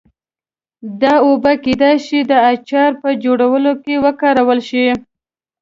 [1.01, 4.85] دا اوبه کېدای شي د اچار په جوړولو کې وکارول شي.